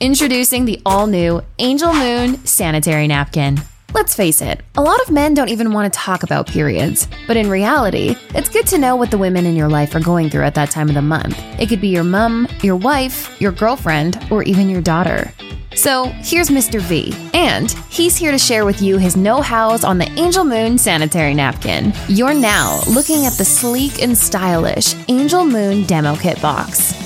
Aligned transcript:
Introducing 0.00 0.64
the 0.64 0.80
all 0.86 1.08
new 1.08 1.42
Angel 1.58 1.92
Moon 1.92 2.36
Sanitary 2.46 3.08
Napkin. 3.08 3.58
Let's 3.92 4.14
face 4.14 4.40
it, 4.40 4.62
a 4.76 4.82
lot 4.82 5.00
of 5.00 5.10
men 5.10 5.34
don't 5.34 5.48
even 5.48 5.72
want 5.72 5.92
to 5.92 5.98
talk 5.98 6.22
about 6.22 6.46
periods. 6.46 7.08
But 7.26 7.36
in 7.36 7.50
reality, 7.50 8.14
it's 8.32 8.48
good 8.48 8.68
to 8.68 8.78
know 8.78 8.94
what 8.94 9.10
the 9.10 9.18
women 9.18 9.44
in 9.44 9.56
your 9.56 9.68
life 9.68 9.96
are 9.96 10.00
going 10.00 10.30
through 10.30 10.44
at 10.44 10.54
that 10.54 10.70
time 10.70 10.88
of 10.88 10.94
the 10.94 11.02
month. 11.02 11.36
It 11.58 11.68
could 11.68 11.80
be 11.80 11.88
your 11.88 12.04
mum, 12.04 12.46
your 12.62 12.76
wife, 12.76 13.40
your 13.40 13.50
girlfriend, 13.50 14.24
or 14.30 14.44
even 14.44 14.70
your 14.70 14.82
daughter. 14.82 15.32
So 15.74 16.04
here's 16.22 16.48
Mr. 16.48 16.80
V, 16.80 17.12
and 17.34 17.72
he's 17.90 18.16
here 18.16 18.30
to 18.30 18.38
share 18.38 18.64
with 18.64 18.80
you 18.80 18.98
his 18.98 19.16
know 19.16 19.42
hows 19.42 19.82
on 19.82 19.98
the 19.98 20.08
Angel 20.12 20.44
Moon 20.44 20.78
sanitary 20.78 21.34
napkin. 21.34 21.92
You're 22.06 22.34
now 22.34 22.82
looking 22.88 23.26
at 23.26 23.32
the 23.32 23.44
sleek 23.44 24.00
and 24.00 24.16
stylish 24.16 24.94
Angel 25.08 25.44
Moon 25.44 25.84
demo 25.86 26.14
kit 26.14 26.40
box. 26.40 26.97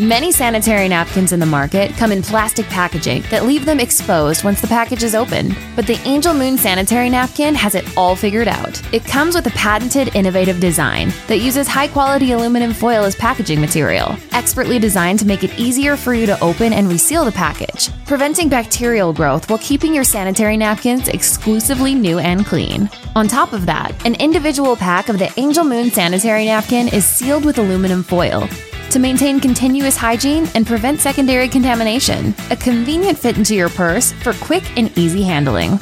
Many 0.00 0.32
sanitary 0.32 0.88
napkins 0.88 1.32
in 1.32 1.40
the 1.40 1.44
market 1.44 1.90
come 1.90 2.10
in 2.10 2.22
plastic 2.22 2.64
packaging 2.68 3.20
that 3.28 3.44
leave 3.44 3.66
them 3.66 3.78
exposed 3.78 4.44
once 4.44 4.62
the 4.62 4.66
package 4.66 5.02
is 5.02 5.14
opened. 5.14 5.54
But 5.76 5.86
the 5.86 6.00
Angel 6.06 6.32
Moon 6.32 6.56
sanitary 6.56 7.10
napkin 7.10 7.54
has 7.54 7.74
it 7.74 7.84
all 7.98 8.16
figured 8.16 8.48
out. 8.48 8.80
It 8.94 9.04
comes 9.04 9.34
with 9.34 9.46
a 9.46 9.50
patented, 9.50 10.16
innovative 10.16 10.58
design 10.58 11.12
that 11.26 11.40
uses 11.40 11.68
high 11.68 11.86
quality 11.86 12.32
aluminum 12.32 12.72
foil 12.72 13.04
as 13.04 13.14
packaging 13.14 13.60
material, 13.60 14.16
expertly 14.32 14.78
designed 14.78 15.18
to 15.18 15.26
make 15.26 15.44
it 15.44 15.58
easier 15.58 15.98
for 15.98 16.14
you 16.14 16.24
to 16.24 16.40
open 16.40 16.72
and 16.72 16.88
reseal 16.88 17.26
the 17.26 17.32
package, 17.32 17.90
preventing 18.06 18.48
bacterial 18.48 19.12
growth 19.12 19.50
while 19.50 19.58
keeping 19.58 19.94
your 19.94 20.04
sanitary 20.04 20.56
napkins 20.56 21.08
exclusively 21.08 21.94
new 21.94 22.18
and 22.18 22.46
clean. 22.46 22.88
On 23.16 23.28
top 23.28 23.52
of 23.52 23.66
that, 23.66 23.92
an 24.06 24.14
individual 24.14 24.76
pack 24.76 25.10
of 25.10 25.18
the 25.18 25.30
Angel 25.38 25.62
Moon 25.62 25.90
sanitary 25.90 26.46
napkin 26.46 26.88
is 26.88 27.04
sealed 27.04 27.44
with 27.44 27.58
aluminum 27.58 28.02
foil 28.02 28.48
to 28.90 28.98
maintain 28.98 29.40
continuous 29.40 29.96
hygiene 29.96 30.46
and 30.54 30.66
prevent 30.66 31.00
secondary 31.00 31.48
contamination. 31.48 32.34
A 32.50 32.56
convenient 32.56 33.18
fit 33.18 33.38
into 33.38 33.54
your 33.54 33.68
purse 33.68 34.12
for 34.12 34.32
quick 34.34 34.64
and 34.76 34.96
easy 34.98 35.22
handling. 35.22 35.78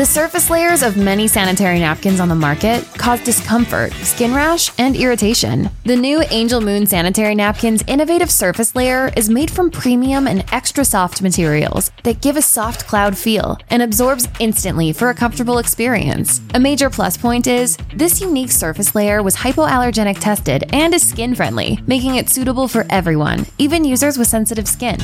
The 0.00 0.06
surface 0.06 0.48
layers 0.48 0.82
of 0.82 0.96
many 0.96 1.28
sanitary 1.28 1.78
napkins 1.78 2.20
on 2.20 2.30
the 2.30 2.34
market 2.34 2.86
cause 2.94 3.22
discomfort, 3.22 3.92
skin 3.96 4.34
rash, 4.34 4.72
and 4.78 4.96
irritation. 4.96 5.68
The 5.84 5.94
new 5.94 6.22
Angel 6.30 6.62
Moon 6.62 6.86
sanitary 6.86 7.34
napkin's 7.34 7.84
innovative 7.86 8.30
surface 8.30 8.74
layer 8.74 9.12
is 9.14 9.28
made 9.28 9.50
from 9.50 9.70
premium 9.70 10.26
and 10.26 10.42
extra 10.52 10.86
soft 10.86 11.20
materials 11.20 11.90
that 12.04 12.22
give 12.22 12.38
a 12.38 12.40
soft 12.40 12.86
cloud 12.86 13.14
feel 13.14 13.58
and 13.68 13.82
absorbs 13.82 14.26
instantly 14.38 14.94
for 14.94 15.10
a 15.10 15.14
comfortable 15.14 15.58
experience. 15.58 16.40
A 16.54 16.58
major 16.58 16.88
plus 16.88 17.18
point 17.18 17.46
is 17.46 17.76
this 17.94 18.22
unique 18.22 18.52
surface 18.52 18.94
layer 18.94 19.22
was 19.22 19.36
hypoallergenic 19.36 20.18
tested 20.18 20.64
and 20.72 20.94
is 20.94 21.06
skin 21.06 21.34
friendly, 21.34 21.78
making 21.86 22.14
it 22.14 22.30
suitable 22.30 22.68
for 22.68 22.86
everyone, 22.88 23.44
even 23.58 23.84
users 23.84 24.16
with 24.16 24.28
sensitive 24.28 24.66
skin. 24.66 24.96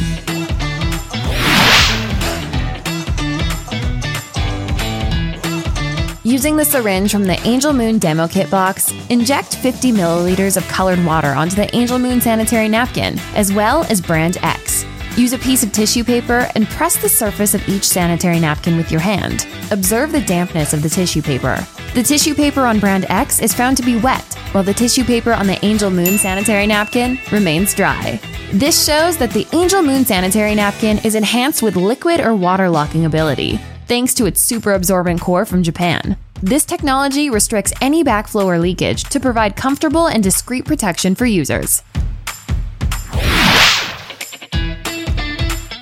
Using 6.36 6.56
the 6.58 6.66
syringe 6.66 7.12
from 7.12 7.24
the 7.24 7.40
Angel 7.48 7.72
Moon 7.72 7.98
demo 7.98 8.28
kit 8.28 8.50
box, 8.50 8.92
inject 9.08 9.56
50 9.56 9.90
milliliters 9.90 10.58
of 10.58 10.68
colored 10.68 11.02
water 11.02 11.28
onto 11.28 11.56
the 11.56 11.74
Angel 11.74 11.98
Moon 11.98 12.20
sanitary 12.20 12.68
napkin, 12.68 13.18
as 13.34 13.54
well 13.54 13.84
as 13.84 14.02
brand 14.02 14.36
X. 14.42 14.84
Use 15.16 15.32
a 15.32 15.38
piece 15.38 15.62
of 15.62 15.72
tissue 15.72 16.04
paper 16.04 16.46
and 16.54 16.68
press 16.68 16.98
the 16.98 17.08
surface 17.08 17.54
of 17.54 17.66
each 17.66 17.84
sanitary 17.84 18.38
napkin 18.38 18.76
with 18.76 18.90
your 18.90 19.00
hand. 19.00 19.46
Observe 19.70 20.12
the 20.12 20.20
dampness 20.20 20.74
of 20.74 20.82
the 20.82 20.90
tissue 20.90 21.22
paper. 21.22 21.66
The 21.94 22.02
tissue 22.02 22.34
paper 22.34 22.66
on 22.66 22.80
brand 22.80 23.06
X 23.08 23.40
is 23.40 23.54
found 23.54 23.78
to 23.78 23.82
be 23.82 23.98
wet, 23.98 24.34
while 24.52 24.62
the 24.62 24.74
tissue 24.74 25.04
paper 25.04 25.32
on 25.32 25.46
the 25.46 25.64
Angel 25.64 25.88
Moon 25.88 26.18
sanitary 26.18 26.66
napkin 26.66 27.18
remains 27.32 27.72
dry. 27.72 28.20
This 28.52 28.84
shows 28.84 29.16
that 29.16 29.30
the 29.30 29.48
Angel 29.54 29.80
Moon 29.80 30.04
sanitary 30.04 30.54
napkin 30.54 30.98
is 30.98 31.14
enhanced 31.14 31.62
with 31.62 31.76
liquid 31.76 32.20
or 32.20 32.34
water 32.34 32.68
locking 32.68 33.06
ability, 33.06 33.58
thanks 33.86 34.12
to 34.12 34.26
its 34.26 34.42
super 34.42 34.74
absorbent 34.74 35.22
core 35.22 35.46
from 35.46 35.62
Japan. 35.62 36.18
This 36.42 36.66
technology 36.66 37.30
restricts 37.30 37.72
any 37.80 38.04
backflow 38.04 38.44
or 38.44 38.58
leakage 38.58 39.04
to 39.04 39.18
provide 39.18 39.56
comfortable 39.56 40.06
and 40.06 40.22
discreet 40.22 40.66
protection 40.66 41.14
for 41.14 41.24
users. 41.24 41.82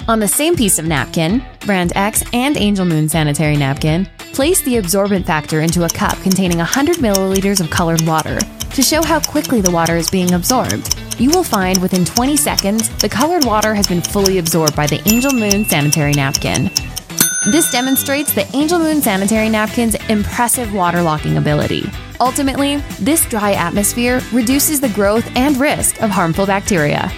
On 0.06 0.20
the 0.20 0.28
same 0.28 0.54
piece 0.54 0.78
of 0.78 0.84
napkin, 0.84 1.44
brand 1.66 1.92
X 1.96 2.22
and 2.32 2.56
Angel 2.56 2.84
Moon 2.84 3.08
sanitary 3.08 3.56
napkin, 3.56 4.06
place 4.32 4.60
the 4.60 4.76
absorbent 4.76 5.26
factor 5.26 5.60
into 5.60 5.84
a 5.84 5.88
cup 5.88 6.16
containing 6.22 6.58
100 6.58 6.98
milliliters 6.98 7.60
of 7.60 7.68
colored 7.70 8.02
water 8.02 8.38
to 8.74 8.82
show 8.82 9.02
how 9.02 9.18
quickly 9.18 9.60
the 9.60 9.70
water 9.70 9.96
is 9.96 10.08
being 10.08 10.34
absorbed. 10.34 10.96
You 11.18 11.30
will 11.30 11.44
find 11.44 11.80
within 11.82 12.04
20 12.04 12.36
seconds 12.36 12.88
the 12.98 13.08
colored 13.08 13.44
water 13.44 13.74
has 13.74 13.88
been 13.88 14.02
fully 14.02 14.38
absorbed 14.38 14.76
by 14.76 14.86
the 14.86 15.02
Angel 15.08 15.32
Moon 15.32 15.64
sanitary 15.64 16.12
napkin. 16.12 16.70
This 17.46 17.70
demonstrates 17.70 18.32
the 18.32 18.48
Angel 18.56 18.78
Moon 18.78 19.02
sanitary 19.02 19.50
napkin's 19.50 19.96
impressive 20.08 20.72
water 20.72 21.02
locking 21.02 21.36
ability. 21.36 21.84
Ultimately, 22.18 22.76
this 23.00 23.26
dry 23.26 23.52
atmosphere 23.52 24.22
reduces 24.32 24.80
the 24.80 24.88
growth 24.88 25.28
and 25.36 25.58
risk 25.58 26.00
of 26.00 26.08
harmful 26.08 26.46
bacteria. 26.46 27.10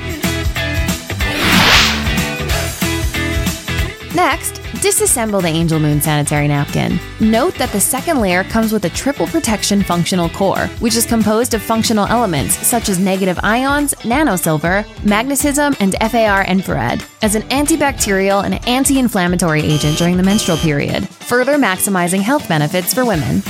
Next, 4.16 4.54
disassemble 4.80 5.42
the 5.42 5.48
Angel 5.48 5.78
Moon 5.78 6.00
sanitary 6.00 6.48
napkin. 6.48 6.98
Note 7.20 7.54
that 7.56 7.68
the 7.68 7.80
second 7.80 8.18
layer 8.18 8.44
comes 8.44 8.72
with 8.72 8.86
a 8.86 8.88
triple 8.88 9.26
protection 9.26 9.82
functional 9.82 10.30
core, 10.30 10.68
which 10.80 10.96
is 10.96 11.04
composed 11.04 11.52
of 11.52 11.60
functional 11.60 12.06
elements 12.06 12.56
such 12.66 12.88
as 12.88 12.98
negative 12.98 13.38
ions, 13.42 13.92
nanosilver, 14.04 14.86
magnetism, 15.04 15.76
and 15.80 15.96
FAR 16.10 16.46
infrared, 16.46 17.04
as 17.20 17.34
an 17.34 17.42
antibacterial 17.50 18.42
and 18.42 18.66
anti 18.66 18.98
inflammatory 18.98 19.60
agent 19.60 19.98
during 19.98 20.16
the 20.16 20.22
menstrual 20.22 20.56
period, 20.56 21.06
further 21.06 21.56
maximizing 21.56 22.22
health 22.22 22.48
benefits 22.48 22.94
for 22.94 23.04
women. 23.04 23.42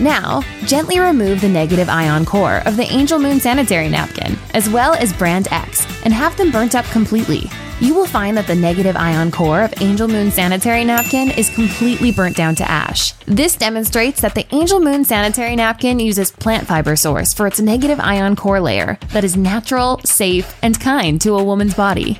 Now, 0.00 0.40
gently 0.64 0.98
remove 0.98 1.42
the 1.42 1.48
negative 1.48 1.90
ion 1.90 2.24
core 2.24 2.62
of 2.64 2.78
the 2.78 2.90
Angel 2.90 3.18
Moon 3.18 3.38
sanitary 3.38 3.90
napkin, 3.90 4.38
as 4.54 4.66
well 4.70 4.94
as 4.94 5.12
brand 5.12 5.46
X, 5.52 5.86
and 6.04 6.14
have 6.14 6.34
them 6.38 6.50
burnt 6.50 6.74
up 6.74 6.86
completely. 6.86 7.50
You 7.80 7.94
will 7.94 8.06
find 8.06 8.34
that 8.38 8.46
the 8.46 8.54
negative 8.54 8.96
ion 8.96 9.30
core 9.30 9.62
of 9.62 9.74
Angel 9.82 10.08
Moon 10.08 10.30
sanitary 10.30 10.84
napkin 10.84 11.30
is 11.32 11.54
completely 11.54 12.12
burnt 12.12 12.34
down 12.34 12.54
to 12.56 12.70
ash. 12.70 13.12
This 13.26 13.56
demonstrates 13.56 14.22
that 14.22 14.34
the 14.34 14.46
Angel 14.54 14.80
Moon 14.80 15.04
sanitary 15.04 15.54
napkin 15.54 16.00
uses 16.00 16.30
plant 16.30 16.66
fiber 16.66 16.96
source 16.96 17.34
for 17.34 17.46
its 17.46 17.60
negative 17.60 18.00
ion 18.00 18.36
core 18.36 18.60
layer 18.60 18.98
that 19.12 19.24
is 19.24 19.36
natural, 19.36 20.00
safe, 20.04 20.56
and 20.62 20.80
kind 20.80 21.20
to 21.20 21.36
a 21.36 21.44
woman's 21.44 21.74
body. 21.74 22.18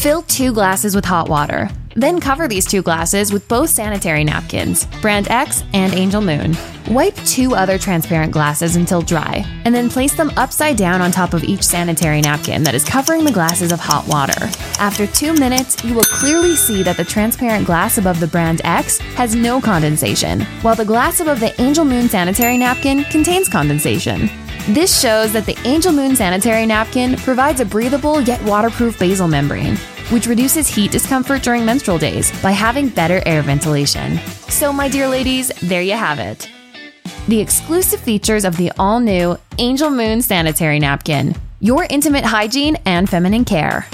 Fill 0.00 0.22
two 0.22 0.54
glasses 0.54 0.94
with 0.94 1.04
hot 1.04 1.28
water. 1.28 1.68
Then 1.94 2.20
cover 2.20 2.48
these 2.48 2.64
two 2.64 2.80
glasses 2.80 3.34
with 3.34 3.46
both 3.48 3.68
sanitary 3.68 4.24
napkins, 4.24 4.86
Brand 5.02 5.28
X 5.28 5.62
and 5.74 5.92
Angel 5.92 6.22
Moon. 6.22 6.56
Wipe 6.88 7.14
two 7.26 7.54
other 7.54 7.76
transparent 7.76 8.32
glasses 8.32 8.76
until 8.76 9.02
dry, 9.02 9.44
and 9.66 9.74
then 9.74 9.90
place 9.90 10.14
them 10.14 10.32
upside 10.38 10.78
down 10.78 11.02
on 11.02 11.10
top 11.10 11.34
of 11.34 11.44
each 11.44 11.62
sanitary 11.62 12.22
napkin 12.22 12.62
that 12.62 12.74
is 12.74 12.82
covering 12.82 13.26
the 13.26 13.30
glasses 13.30 13.72
of 13.72 13.78
hot 13.78 14.08
water. 14.08 14.48
After 14.78 15.06
two 15.06 15.34
minutes, 15.34 15.84
you 15.84 15.94
will 15.94 16.04
clearly 16.04 16.56
see 16.56 16.82
that 16.82 16.96
the 16.96 17.04
transparent 17.04 17.66
glass 17.66 17.98
above 17.98 18.20
the 18.20 18.26
Brand 18.26 18.62
X 18.64 18.96
has 19.16 19.34
no 19.34 19.60
condensation, 19.60 20.40
while 20.62 20.76
the 20.76 20.82
glass 20.82 21.20
above 21.20 21.40
the 21.40 21.60
Angel 21.60 21.84
Moon 21.84 22.08
sanitary 22.08 22.56
napkin 22.56 23.04
contains 23.04 23.50
condensation. 23.50 24.30
This 24.68 25.00
shows 25.00 25.32
that 25.32 25.46
the 25.46 25.58
Angel 25.66 25.90
Moon 25.90 26.14
sanitary 26.14 26.66
napkin 26.66 27.16
provides 27.16 27.60
a 27.60 27.64
breathable 27.64 28.20
yet 28.20 28.42
waterproof 28.44 28.98
basal 28.98 29.26
membrane, 29.26 29.76
which 30.10 30.26
reduces 30.26 30.68
heat 30.68 30.90
discomfort 30.90 31.42
during 31.42 31.64
menstrual 31.64 31.98
days 31.98 32.30
by 32.42 32.50
having 32.50 32.88
better 32.88 33.22
air 33.26 33.42
ventilation. 33.42 34.18
So, 34.48 34.72
my 34.72 34.88
dear 34.88 35.08
ladies, 35.08 35.48
there 35.60 35.82
you 35.82 35.94
have 35.94 36.18
it. 36.18 36.48
The 37.28 37.40
exclusive 37.40 38.00
features 38.00 38.44
of 38.44 38.56
the 38.56 38.72
all 38.78 39.00
new 39.00 39.36
Angel 39.58 39.90
Moon 39.90 40.22
sanitary 40.22 40.78
napkin 40.78 41.34
your 41.60 41.86
intimate 41.90 42.24
hygiene 42.24 42.76
and 42.86 43.08
feminine 43.08 43.44
care. 43.44 43.86